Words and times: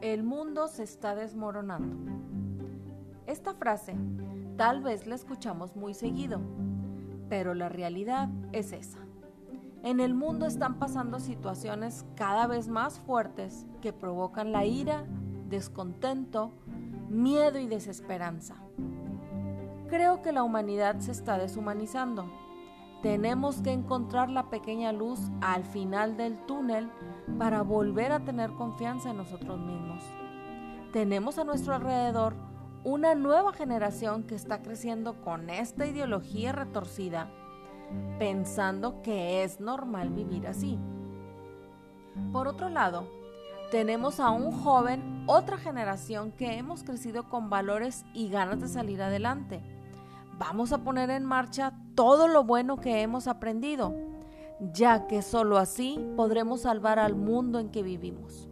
El 0.00 0.22
mundo 0.22 0.68
se 0.68 0.84
está 0.84 1.14
desmoronando. 1.14 1.96
Esta 3.26 3.52
frase 3.52 3.94
tal 4.56 4.80
vez 4.80 5.06
la 5.06 5.16
escuchamos 5.16 5.76
muy 5.76 5.92
seguido, 5.92 6.40
pero 7.28 7.52
la 7.52 7.68
realidad 7.68 8.30
es 8.52 8.72
esa. 8.72 9.00
En 9.82 10.00
el 10.00 10.14
mundo 10.14 10.46
están 10.46 10.78
pasando 10.78 11.20
situaciones 11.20 12.06
cada 12.14 12.46
vez 12.46 12.68
más 12.68 12.98
fuertes 13.00 13.66
que 13.82 13.92
provocan 13.92 14.50
la 14.50 14.64
ira, 14.64 15.04
descontento, 15.48 16.52
miedo 17.08 17.58
y 17.58 17.66
desesperanza. 17.66 18.56
Creo 19.88 20.22
que 20.22 20.32
la 20.32 20.42
humanidad 20.42 20.98
se 20.98 21.12
está 21.12 21.38
deshumanizando. 21.38 22.26
Tenemos 23.02 23.60
que 23.62 23.72
encontrar 23.72 24.30
la 24.30 24.50
pequeña 24.50 24.92
luz 24.92 25.20
al 25.40 25.64
final 25.64 26.16
del 26.16 26.38
túnel 26.46 26.90
para 27.38 27.62
volver 27.62 28.10
a 28.12 28.24
tener 28.24 28.50
confianza 28.52 29.10
en 29.10 29.18
nosotros 29.18 29.60
mismos. 29.60 30.02
Tenemos 30.92 31.38
a 31.38 31.44
nuestro 31.44 31.74
alrededor 31.74 32.34
una 32.82 33.14
nueva 33.14 33.52
generación 33.52 34.24
que 34.24 34.34
está 34.34 34.62
creciendo 34.62 35.20
con 35.22 35.50
esta 35.50 35.86
ideología 35.86 36.52
retorcida, 36.52 37.30
pensando 38.18 39.02
que 39.02 39.44
es 39.44 39.60
normal 39.60 40.10
vivir 40.10 40.46
así. 40.46 40.78
Por 42.32 42.48
otro 42.48 42.68
lado, 42.68 43.08
tenemos 43.70 44.20
a 44.20 44.30
un 44.30 44.52
joven, 44.52 45.24
otra 45.26 45.56
generación 45.58 46.32
que 46.32 46.56
hemos 46.56 46.84
crecido 46.84 47.28
con 47.28 47.50
valores 47.50 48.04
y 48.14 48.28
ganas 48.28 48.60
de 48.60 48.68
salir 48.68 49.02
adelante. 49.02 49.60
Vamos 50.38 50.72
a 50.72 50.78
poner 50.78 51.10
en 51.10 51.24
marcha 51.24 51.72
todo 51.94 52.28
lo 52.28 52.44
bueno 52.44 52.76
que 52.76 53.02
hemos 53.02 53.26
aprendido, 53.26 53.94
ya 54.72 55.06
que 55.06 55.22
solo 55.22 55.58
así 55.58 55.98
podremos 56.16 56.62
salvar 56.62 56.98
al 56.98 57.14
mundo 57.14 57.58
en 57.58 57.70
que 57.70 57.82
vivimos. 57.82 58.48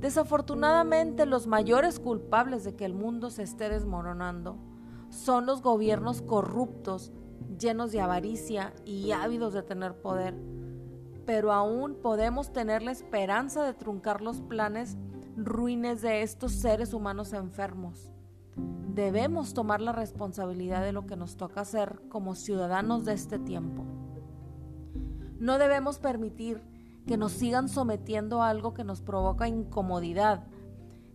Desafortunadamente 0.00 1.26
los 1.26 1.46
mayores 1.46 1.98
culpables 1.98 2.62
de 2.62 2.76
que 2.76 2.84
el 2.84 2.94
mundo 2.94 3.30
se 3.30 3.42
esté 3.42 3.68
desmoronando 3.68 4.56
son 5.10 5.46
los 5.46 5.60
gobiernos 5.62 6.22
corruptos, 6.22 7.10
llenos 7.58 7.90
de 7.90 8.00
avaricia 8.00 8.74
y 8.84 9.10
ávidos 9.10 9.54
de 9.54 9.62
tener 9.62 9.94
poder 9.94 10.36
pero 11.28 11.52
aún 11.52 11.94
podemos 12.00 12.54
tener 12.54 12.80
la 12.82 12.90
esperanza 12.90 13.62
de 13.62 13.74
truncar 13.74 14.22
los 14.22 14.40
planes 14.40 14.96
ruines 15.36 16.00
de 16.00 16.22
estos 16.22 16.52
seres 16.52 16.94
humanos 16.94 17.34
enfermos. 17.34 18.10
Debemos 18.56 19.52
tomar 19.52 19.82
la 19.82 19.92
responsabilidad 19.92 20.82
de 20.82 20.92
lo 20.92 21.04
que 21.04 21.16
nos 21.16 21.36
toca 21.36 21.60
hacer 21.60 22.00
como 22.08 22.34
ciudadanos 22.34 23.04
de 23.04 23.12
este 23.12 23.38
tiempo. 23.38 23.84
No 25.38 25.58
debemos 25.58 25.98
permitir 25.98 26.62
que 27.06 27.18
nos 27.18 27.32
sigan 27.32 27.68
sometiendo 27.68 28.40
a 28.42 28.48
algo 28.48 28.72
que 28.72 28.84
nos 28.84 29.02
provoca 29.02 29.48
incomodidad. 29.48 30.46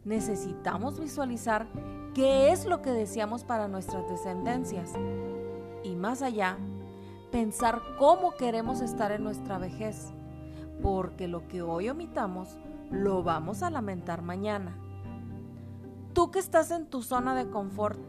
Necesitamos 0.05 0.99
visualizar 0.99 1.67
qué 2.13 2.51
es 2.51 2.67
lo 2.67 2.83
que 2.83 2.91
deseamos 2.91 3.43
para 3.43 3.67
nuestras 3.67 4.07
descendencias. 4.07 4.93
Y 5.83 5.95
más 5.95 6.21
allá, 6.21 6.59
pensar 7.33 7.81
cómo 7.97 8.35
queremos 8.35 8.79
estar 8.79 9.11
en 9.11 9.23
nuestra 9.23 9.57
vejez, 9.57 10.13
porque 10.83 11.27
lo 11.27 11.47
que 11.47 11.63
hoy 11.63 11.89
omitamos 11.89 12.59
lo 12.91 13.23
vamos 13.23 13.63
a 13.63 13.71
lamentar 13.71 14.21
mañana. 14.21 14.77
Tú 16.13 16.29
que 16.29 16.37
estás 16.37 16.69
en 16.69 16.85
tu 16.85 17.01
zona 17.01 17.33
de 17.33 17.49
confort, 17.49 17.99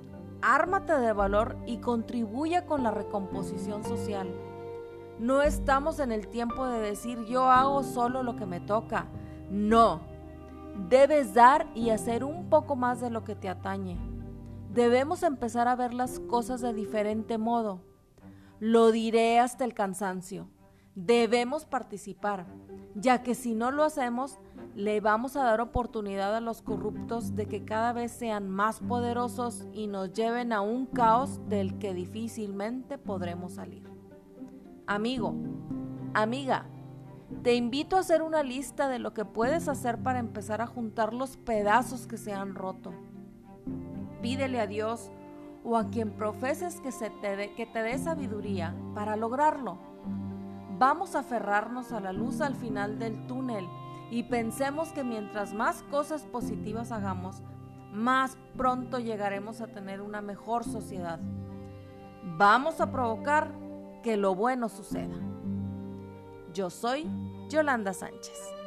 ármate 0.42 0.92
de 0.98 1.14
valor 1.14 1.56
y 1.64 1.78
contribuya 1.78 2.66
con 2.66 2.83
la 2.83 2.91
recomposición 2.91 3.82
social. 3.82 4.28
No 5.19 5.41
estamos 5.41 6.00
en 6.00 6.12
el 6.12 6.28
tiempo 6.28 6.66
de 6.66 6.81
decir 6.81 7.25
yo 7.25 7.44
hago 7.44 7.82
solo 7.82 8.22
lo 8.22 8.37
que 8.37 8.44
me 8.44 8.60
toca. 8.60 9.06
No, 9.50 10.03
debes 10.91 11.32
dar 11.32 11.66
y 11.75 11.88
hacer 11.88 12.25
un 12.25 12.50
poco 12.50 12.77
más 12.77 13.00
de 13.00 13.09
lo 13.09 13.25
que 13.25 13.34
te 13.34 13.48
atañe. 13.48 13.97
Debemos 14.75 15.22
empezar 15.22 15.66
a 15.66 15.77
ver 15.77 15.94
las 15.94 16.21
cosas 16.21 16.60
de 16.60 16.75
diferente 16.75 17.38
modo 17.38 17.94
lo 18.60 18.92
diré 18.92 19.38
hasta 19.38 19.65
el 19.65 19.75
cansancio. 19.75 20.48
Debemos 20.94 21.65
participar, 21.65 22.47
ya 22.94 23.22
que 23.22 23.34
si 23.34 23.54
no 23.54 23.70
lo 23.70 23.82
hacemos, 23.82 24.38
le 24.76 25.00
vamos 25.00 25.37
a 25.37 25.44
dar 25.44 25.60
oportunidad 25.60 26.34
a 26.37 26.41
los 26.41 26.62
corruptos 26.62 27.34
de 27.34 27.47
que 27.47 27.65
cada 27.65 27.92
vez 27.92 28.12
sean 28.12 28.48
más 28.48 28.81
poderosos 28.81 29.66
y 29.72 29.87
nos 29.87 30.12
lleven 30.12 30.53
a 30.53 30.60
un 30.60 30.87
caos 30.87 31.41
del 31.48 31.78
que 31.78 31.94
difícilmente 31.94 32.98
podremos 32.98 33.54
salir. 33.54 33.88
Amigo, 34.86 35.34
amiga, 36.12 36.66
te 37.42 37.54
invito 37.54 37.97
a 37.97 38.00
hacer 38.00 38.22
una 38.22 38.42
lista 38.42 38.88
de 38.88 38.98
lo 38.98 39.15
que 39.15 39.25
puedes 39.25 39.69
hacer 39.69 39.98
para 39.98 40.19
empezar 40.19 40.60
a 40.60 40.66
juntar 40.66 41.12
los 41.12 41.36
pedazos 41.36 42.06
que 42.06 42.16
se 42.16 42.32
han 42.32 42.54
roto. 42.54 42.92
Pídele 44.22 44.60
a 44.60 44.66
Dios 44.66 45.10
o 45.64 45.76
a 45.76 45.88
quien 45.88 46.10
profeses 46.12 46.80
que, 46.80 46.92
se 46.92 47.10
te 47.10 47.54
que 47.54 47.66
te 47.66 47.82
dé 47.82 47.98
sabiduría 47.98 48.75
para 48.94 49.16
lograrlo. 49.16 49.78
Vamos 50.78 51.14
a 51.14 51.20
aferrarnos 51.20 51.92
a 51.92 52.00
la 52.00 52.12
luz 52.12 52.41
al 52.41 52.54
final 52.54 52.98
del 52.98 53.26
túnel 53.26 53.66
y 54.10 54.24
pensemos 54.24 54.92
que 54.92 55.03
mientras 55.03 55.54
más 55.54 55.82
cosas 55.84 56.22
positivas 56.22 56.92
hagamos, 56.92 57.42
más 57.92 58.36
pronto 58.56 58.98
llegaremos 58.98 59.60
a 59.60 59.69
tener 59.69 60.00
una 60.00 60.20
mejor 60.20 60.64
sociedad. 60.64 61.19
Vamos 62.36 62.80
a 62.80 62.91
provocar 62.91 63.53
que 64.03 64.16
lo 64.16 64.34
bueno 64.34 64.69
suceda. 64.69 65.16
Yo 66.53 66.70
soy 66.70 67.08
Yolanda 67.48 67.92
Sánchez. 67.92 68.63